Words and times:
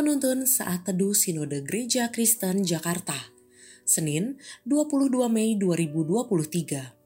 Penuntun 0.00 0.48
Saat 0.48 0.88
Teduh 0.88 1.12
Sinode 1.12 1.60
Gereja 1.60 2.08
Kristen 2.08 2.64
Jakarta, 2.64 3.12
Senin 3.84 4.40
22 4.64 5.12
Mei 5.28 5.60
2023. 5.60 6.96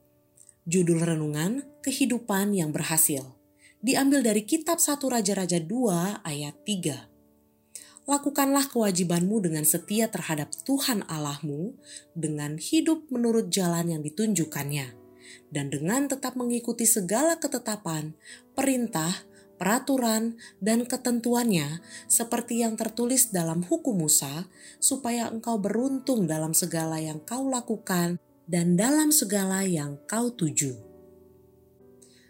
Judul 0.63 1.03
Renungan 1.03 1.67
Kehidupan 1.83 2.55
yang 2.55 2.71
Berhasil, 2.71 3.35
diambil 3.83 4.23
dari 4.23 4.47
kitab 4.47 4.79
1 4.79 5.11
Raja-Raja 5.11 5.59
2 5.59 6.23
ayat 6.23 6.55
3. 6.63 8.07
Lakukanlah 8.07 8.71
kewajibanmu 8.71 9.43
dengan 9.43 9.67
setia 9.67 10.07
terhadap 10.07 10.55
Tuhan 10.63 11.03
Allahmu 11.11 11.75
dengan 12.15 12.63
hidup 12.63 13.11
menurut 13.11 13.51
jalan 13.51 13.91
yang 13.91 14.07
ditunjukkannya 14.07 14.95
dan 15.51 15.67
dengan 15.67 16.07
tetap 16.07 16.39
mengikuti 16.39 16.87
segala 16.87 17.43
ketetapan, 17.43 18.15
perintah, 18.55 19.27
peraturan, 19.65 20.37
dan 20.61 20.85
ketentuannya 20.85 21.81
seperti 22.05 22.61
yang 22.61 22.77
tertulis 22.77 23.33
dalam 23.33 23.65
hukum 23.65 24.05
Musa, 24.05 24.45
supaya 24.77 25.33
engkau 25.33 25.57
beruntung 25.57 26.29
dalam 26.29 26.53
segala 26.53 27.01
yang 27.01 27.25
kau 27.25 27.49
lakukan 27.49 28.21
dan 28.45 28.77
dalam 28.77 29.09
segala 29.09 29.65
yang 29.65 29.97
kau 30.05 30.29
tuju. 30.29 30.77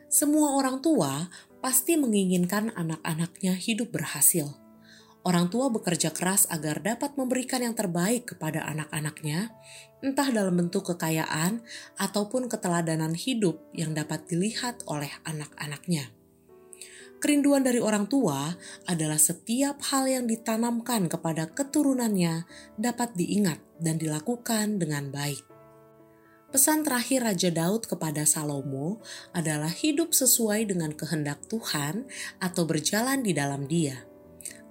Semua 0.07 0.55
orang 0.55 0.79
tua 0.79 1.27
pasti 1.59 1.99
menginginkan 1.99 2.71
anak-anaknya 2.71 3.59
hidup 3.59 3.91
berhasil 3.91 4.55
Orang 5.25 5.49
tua 5.49 5.73
bekerja 5.73 6.13
keras 6.13 6.45
agar 6.53 6.85
dapat 6.85 7.17
memberikan 7.17 7.65
yang 7.65 7.73
terbaik 7.73 8.37
kepada 8.37 8.61
anak-anaknya, 8.69 9.57
entah 10.05 10.29
dalam 10.29 10.53
bentuk 10.53 10.85
kekayaan 10.93 11.65
ataupun 11.97 12.45
keteladanan 12.53 13.17
hidup 13.17 13.57
yang 13.73 13.97
dapat 13.97 14.29
dilihat 14.29 14.85
oleh 14.85 15.09
anak-anaknya. 15.25 16.13
Kerinduan 17.25 17.65
dari 17.65 17.81
orang 17.81 18.05
tua 18.05 18.53
adalah 18.85 19.17
setiap 19.17 19.81
hal 19.89 20.05
yang 20.05 20.29
ditanamkan 20.29 21.09
kepada 21.09 21.49
keturunannya 21.49 22.45
dapat 22.77 23.17
diingat 23.17 23.65
dan 23.81 23.97
dilakukan 23.97 24.77
dengan 24.77 25.09
baik. 25.09 25.41
Pesan 26.53 26.85
terakhir 26.85 27.25
Raja 27.25 27.49
Daud 27.49 27.89
kepada 27.89 28.29
Salomo 28.29 29.01
adalah 29.33 29.73
hidup 29.73 30.13
sesuai 30.13 30.69
dengan 30.69 30.93
kehendak 30.93 31.41
Tuhan 31.49 32.05
atau 32.45 32.69
berjalan 32.69 33.25
di 33.25 33.33
dalam 33.33 33.65
Dia 33.65 33.97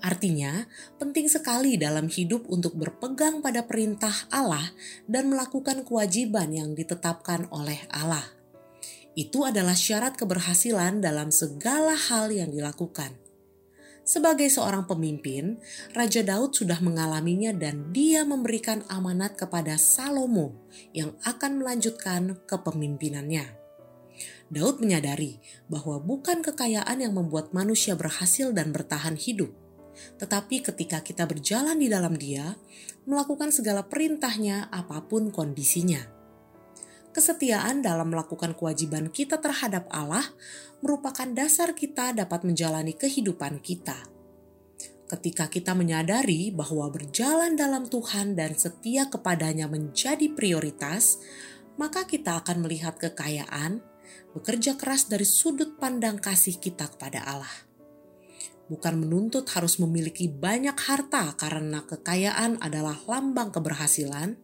Artinya, 0.03 0.67
penting 0.99 1.31
sekali 1.31 1.79
dalam 1.79 2.11
hidup 2.11 2.51
untuk 2.51 2.75
berpegang 2.75 3.39
pada 3.39 3.63
perintah 3.63 4.11
Allah 4.27 4.75
dan 5.07 5.31
melakukan 5.31 5.87
kewajiban 5.87 6.51
yang 6.51 6.75
ditetapkan 6.75 7.47
oleh 7.55 7.79
Allah. 7.87 8.42
Itu 9.14 9.45
adalah 9.45 9.78
syarat 9.78 10.17
keberhasilan 10.17 11.02
dalam 11.02 11.30
segala 11.30 11.94
hal 11.94 12.33
yang 12.33 12.50
dilakukan. 12.50 13.14
Sebagai 14.03 14.52
seorang 14.52 14.83
pemimpin, 14.83 15.64
Raja 15.95 16.28
Daud 16.28 16.52
sudah 16.52 16.83
mengalaminya 16.83 17.55
dan 17.55 17.95
dia 17.95 18.28
memberikan 18.28 18.83
amanat 18.92 19.39
kepada 19.39 19.80
Salomo 19.80 20.67
yang 20.92 21.16
akan 21.23 21.64
melanjutkan 21.64 22.36
kepemimpinannya. 22.44 23.47
Daud 24.52 24.83
menyadari 24.83 25.39
bahwa 25.72 26.03
bukan 26.03 26.44
kekayaan 26.44 27.00
yang 27.00 27.16
membuat 27.16 27.55
manusia 27.55 27.95
berhasil 27.95 28.52
dan 28.52 28.75
bertahan 28.75 29.16
hidup, 29.16 29.55
tetapi 30.20 30.61
ketika 30.61 31.00
kita 31.00 31.23
berjalan 31.23 31.80
di 31.80 31.88
dalam 31.88 32.20
Dia, 32.20 32.59
melakukan 33.08 33.55
segala 33.55 33.88
perintahnya 33.88 34.67
apa 34.67 35.00
pun 35.08 35.31
kondisinya. 35.31 36.23
Kesetiaan 37.13 37.85
dalam 37.85 38.09
melakukan 38.09 38.57
kewajiban 38.57 39.13
kita 39.13 39.37
terhadap 39.37 39.85
Allah 39.93 40.25
merupakan 40.81 41.29
dasar 41.29 41.77
kita 41.77 42.17
dapat 42.17 42.41
menjalani 42.41 42.97
kehidupan 42.97 43.61
kita. 43.61 44.09
Ketika 45.05 45.45
kita 45.45 45.77
menyadari 45.77 46.49
bahwa 46.49 46.89
berjalan 46.89 47.53
dalam 47.53 47.85
Tuhan 47.85 48.33
dan 48.33 48.57
setia 48.57 49.13
kepadanya 49.13 49.69
menjadi 49.69 50.25
prioritas, 50.33 51.21
maka 51.77 52.09
kita 52.09 52.41
akan 52.41 52.65
melihat 52.65 52.97
kekayaan, 52.97 53.85
bekerja 54.33 54.73
keras 54.73 55.05
dari 55.05 55.30
sudut 55.30 55.77
pandang 55.77 56.17
kasih 56.17 56.57
kita 56.57 56.89
kepada 56.89 57.21
Allah 57.30 57.73
bukan 58.71 59.05
menuntut 59.05 59.45
harus 59.53 59.77
memiliki 59.77 60.31
banyak 60.31 60.73
harta 60.73 61.35
karena 61.35 61.83
kekayaan 61.83 62.57
adalah 62.63 62.95
lambang 63.05 63.51
keberhasilan, 63.51 64.39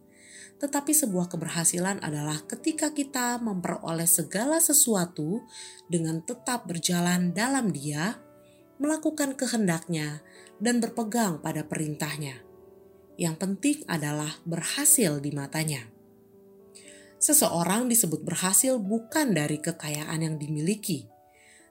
tetapi 0.59 0.91
sebuah 0.91 1.31
keberhasilan 1.31 2.03
adalah 2.03 2.43
ketika 2.43 2.91
kita 2.91 3.39
memperoleh 3.39 4.05
segala 4.05 4.59
sesuatu 4.59 5.47
dengan 5.87 6.19
tetap 6.19 6.67
berjalan 6.67 7.31
dalam 7.31 7.71
Dia, 7.71 8.19
melakukan 8.75 9.39
kehendaknya, 9.39 10.19
dan 10.59 10.83
berpegang 10.83 11.39
pada 11.39 11.63
perintahnya. 11.63 12.43
Yang 13.15 13.35
penting 13.39 13.77
adalah 13.87 14.35
berhasil 14.43 15.23
di 15.23 15.31
matanya. 15.31 15.87
Seseorang 17.19 17.87
disebut 17.91 18.23
berhasil 18.23 18.79
bukan 18.79 19.35
dari 19.35 19.59
kekayaan 19.59 20.23
yang 20.23 20.35
dimiliki, 20.39 21.07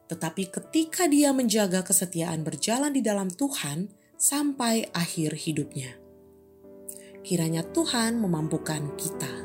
tetapi 0.08 0.48
ketika 0.48 1.08
dia 1.08 1.32
menjaga 1.36 1.84
kesetiaan 1.84 2.44
berjalan 2.44 2.92
di 2.92 3.04
dalam 3.04 3.28
Tuhan 3.32 3.92
sampai 4.16 4.92
akhir 4.92 5.36
hidupnya. 5.36 6.07
Kiranya 7.28 7.60
Tuhan 7.60 8.24
memampukan 8.24 8.96
kita. 8.96 9.37